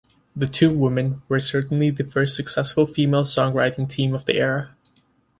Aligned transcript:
The 0.35 0.47
two 0.47 0.75
women 0.75 1.21
were 1.29 1.37
certainly 1.39 1.91
the 1.91 2.03
first 2.03 2.35
successful 2.35 2.87
female 2.87 3.23
songwriting 3.23 3.87
team 3.87 4.15
of 4.15 4.25
the 4.25 4.33
era. 4.35 4.75